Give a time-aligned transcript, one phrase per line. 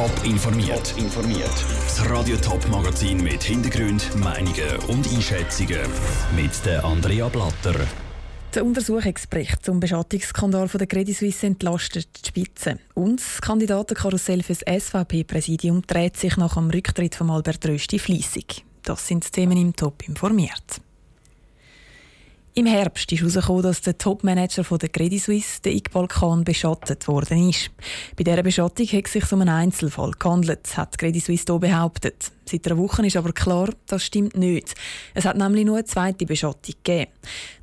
[0.00, 0.94] Top informiert.
[0.96, 1.52] informiert.
[1.84, 5.82] Das Radio Top Magazin mit Hintergrund, Meinungen und Einschätzungen
[6.34, 7.74] mit der Andrea Blatter.
[8.54, 12.78] Der Untersuchungsbericht zum Beschattungsskandal von der Credit Suisse entlastet die Spitze.
[12.94, 18.64] Und das Kandidatenkarussell für das SVP-Präsidium dreht sich nach dem Rücktritt von Albert Rösti fließig.
[18.82, 20.80] Das sind die Themen im Top informiert.
[22.52, 27.48] Im Herbst ist herausgekommen, dass der Topmanager der Credit Suisse, der Iqbal Khan, beschattet worden
[27.48, 27.70] ist.
[28.16, 32.32] Bei dieser Beschattung hat es sich um einen Einzelfall gehandelt, hat Credit Suisse hier behauptet.
[32.44, 34.74] Seit einer Woche ist aber klar, das stimmt nicht.
[35.14, 37.12] Es hat nämlich nur eine zweite Beschattung gegeben.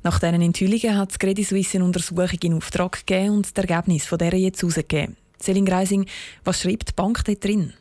[0.02, 4.16] Nach diesen Enthüllungen hat Credit Suisse eine Untersuchung in Auftrag gegeben und das Ergebnis von
[4.16, 5.18] dieser jetzt herausgegeben.
[5.38, 6.06] Céline Greising,
[6.44, 7.74] was schreibt die Bank dort drin?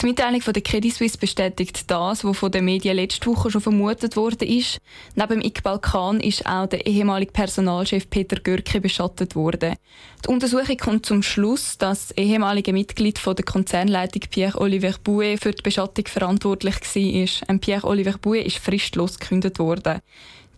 [0.00, 3.60] Die Mitteilung von der Credit Suisse bestätigt das, was von den Medien letzte Woche schon
[3.60, 4.44] vermutet wurde.
[4.44, 4.78] Ist.
[5.14, 9.76] Neben Iqbal Khan ist auch der ehemalige Personalchef Peter Görke beschattet worden.
[10.24, 15.52] Die Untersuchung kommt zum Schluss, dass das ehemalige Mitglied von der Konzernleitung Pierre-Oliver Bouet für
[15.52, 17.58] die Beschattung verantwortlich war.
[17.58, 20.00] Pierre-Oliver Bouet ist fristlos gekündigt worden.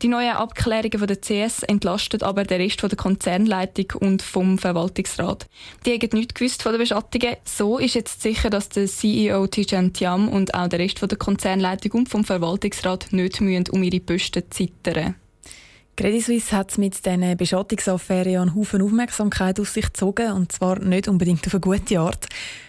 [0.03, 5.47] Die neuen Abklärungen der CS entlasten aber den Rest von der Konzernleitung und vom Verwaltungsrat.
[5.87, 7.37] Die haben nichts gewusst von den Beschattungen.
[7.45, 11.17] So ist jetzt sicher, dass der CEO Tijan Tiam und auch der Rest von der
[11.17, 15.15] Konzernleitung und vom Verwaltungsrat nicht müssen um ihre Posten zittern.
[15.97, 21.09] Credit Suisse hat mit diesen Beschattungsaffäre einen Haufen Aufmerksamkeit auf sich gezogen, und zwar nicht
[21.09, 22.27] unbedingt auf eine gute Art.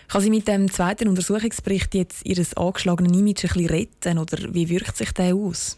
[0.08, 4.70] Kann sie mit dem zweiten Untersuchungsbericht jetzt ihr angeschlagenes Image ein bisschen retten, oder wie
[4.70, 5.78] wirkt sich der aus?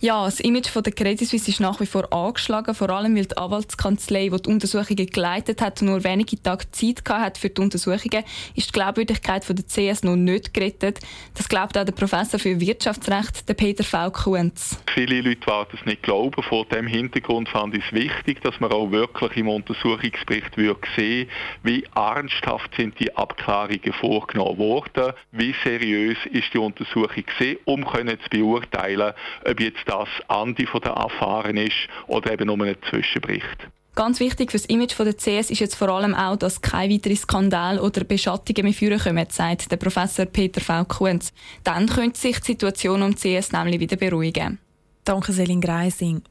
[0.00, 3.24] Ja, das Image von der Credit Suisse ist nach wie vor angeschlagen, vor allem weil
[3.24, 8.22] die Anwaltskanzlei, die die Untersuchungen geleitet hat, nur wenige Tage Zeit hat für die Untersuchungen,
[8.54, 11.00] ist die Glaubwürdigkeit von der CS noch nicht gerettet.
[11.34, 14.12] Das glaubt auch der Professor für Wirtschaftsrecht, der Peter V.
[14.12, 14.80] Kuhns.
[14.94, 16.44] Viele Leute werden es nicht glauben.
[16.44, 20.54] Vor dem Hintergrund fand ich es wichtig, dass man auch wirklich im Untersuchungsbericht
[20.94, 21.28] sehen
[21.64, 28.16] wie ernsthaft sind die Abklärungen vorgenommen worden, wie seriös ist die Untersuchung gesehen, um können
[28.20, 29.12] zu beurteilen,
[29.44, 33.68] ob jetzt das Andi von der Erfahren ist oder eben nur ein Zwischenbericht.
[33.94, 37.16] Ganz wichtig für das Image der CS ist jetzt vor allem auch, dass kein weiterer
[37.16, 40.84] Skandal oder Beschattungen mehr führen kommen, sagt der Professor Peter V.
[40.84, 41.32] Kunz.
[41.64, 44.60] Dann könnte sich die Situation um die CS nämlich wieder beruhigen.
[45.02, 46.22] Danke, Selin Greising.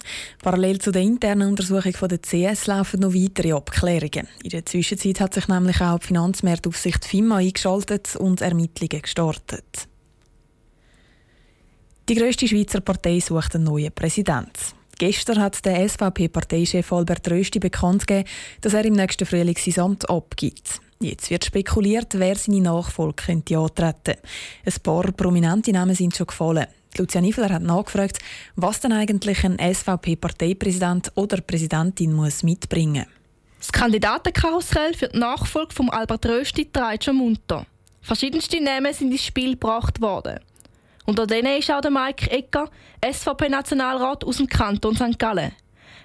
[0.44, 4.30] Parallel zu der internen Untersuchung von der CS laufen noch weitere Abklärungen.
[4.44, 9.90] In der Zwischenzeit hat sich nämlich auch die Finanzmarktaufsicht FIMA eingeschaltet und Ermittlungen gestartet.
[12.09, 14.53] Die grösste Schweizer Partei sucht einen neuen Präsidenten.
[14.97, 18.29] Gestern hat der SVP-Parteichef Albert Rösti bekannt gegeben,
[18.62, 20.79] dass er im nächsten Frühling sein Amt abgibt.
[21.01, 24.16] Jetzt wird spekuliert, wer seine Nachfolge könnte antreten.
[24.66, 26.68] Ein paar prominente Namen sind schon gefallen.
[26.97, 28.19] Lucia Niffler hat nachgefragt,
[28.56, 33.06] was denn eigentlich ein SVP-Parteipräsident oder Präsidentin muss mitbringen
[33.59, 37.66] Das Kandidatenkarussell für die Nachfolge von Albert Rösti trägt schon munter.
[38.01, 40.39] Verschiedenste Namen sind ins Spiel gebracht worden.
[41.09, 42.69] Unter denen ist auch der Mike Ecker,
[43.01, 45.18] SVP-Nationalrat aus dem Kanton St.
[45.18, 45.53] Gallen.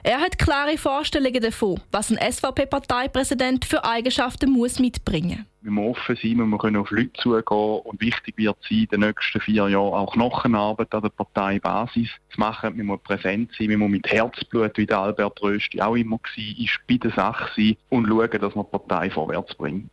[0.04, 5.46] Er hat klare Vorstellungen davon, was ein SVP-Parteipräsident für Eigenschaften muss mitbringen muss.
[5.62, 9.00] Wir müssen offen sein, wir können auf Leute zugehen und wichtig wird sein, in den
[9.00, 12.76] nächsten vier Jahren auch Knochenarbeit an der Parteibasis zu machen.
[12.76, 16.68] Wir müssen präsent sein, wir müssen mit Herzblut, wie der Albert Rösti auch immer war,
[16.88, 19.90] bei der Sache sein und schauen, dass man die Partei vorwärts bringt.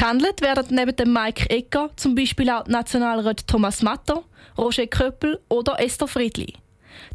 [0.00, 4.24] Gehandelt werden neben dem Mike Ecker zum Beispiel auch Nationalrat Thomas Matter,
[4.56, 6.54] Roger Köppel oder Esther Friedli.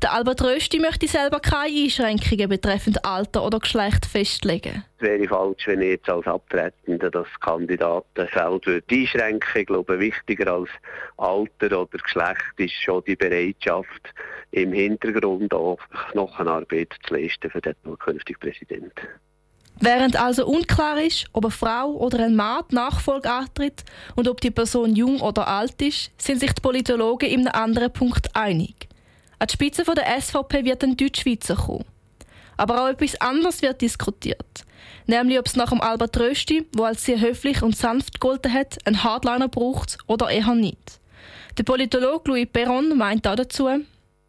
[0.03, 4.85] Der Albert Rösti möchte selber keine Einschränkungen betreffend Alter oder Geschlecht festlegen.
[4.99, 10.53] Es wäre falsch, wenn ich jetzt als Abtretender das Kandidatenfeld würde einschränken Ich glaube, wichtiger
[10.53, 10.69] als
[11.17, 14.13] Alter oder Geschlecht ist schon die Bereitschaft,
[14.51, 15.79] im Hintergrund auch
[16.11, 19.07] Knochenarbeit zu leisten für den zukünftigen Präsidenten.
[19.79, 23.83] Während also unklar ist, ob eine Frau oder ein Mann die Nachfolge antritt
[24.15, 27.91] und ob die Person jung oder alt ist, sind sich die Politologen in einem anderen
[27.91, 28.87] Punkt einig.
[29.37, 31.85] An die Spitze der SVP wird ein Deutschschweizer kommen.
[32.57, 34.65] Aber auch etwas anderes wird diskutiert.
[35.07, 38.77] Nämlich, ob es nach dem Albert Rösti, der als sehr höflich und sanft gegolten hat,
[38.85, 40.99] einen Hardliner braucht oder eher nicht.
[41.57, 43.69] Der Politologe Louis Perron meint dazu,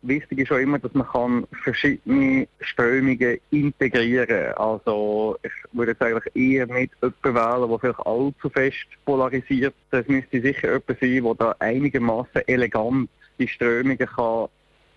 [0.09, 4.55] wichtig ist auch immer, dass man kann verschiedene Strömungen integrieren kann.
[4.55, 9.75] Also ich würde jetzt eigentlich eher nicht jemanden wählen, der vielleicht allzu fest polarisiert.
[9.91, 13.09] Das müsste sicher jemand sein, der da einigermaßen elegant
[13.39, 14.49] die Strömungen kann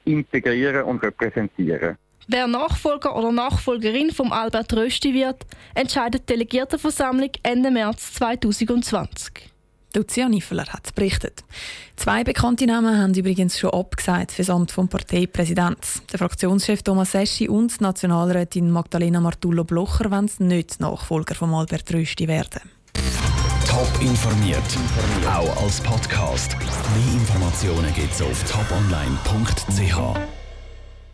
[0.06, 1.98] integrieren und repräsentieren.
[2.28, 9.50] Wer Nachfolger oder Nachfolgerin von Albert Rösti wird, entscheidet die Delegiertenversammlung Ende März 2020.
[9.95, 11.44] Lucia Niffeler hat berichtet.
[11.95, 16.01] Zwei bekannte Namen haben übrigens schon abgesagt für das Amt vom Parteipräsidenten.
[16.12, 22.27] Der Fraktionschef Thomas Eschi und Nationalrätin Magdalena Martullo Blocher wollen nicht Nachfolger von Albert Rösti
[22.27, 22.62] werden.
[23.68, 24.62] Top informiert,
[25.27, 26.56] auch als Podcast.
[26.59, 30.38] Mehr Informationen gibt's auf toponline.ch.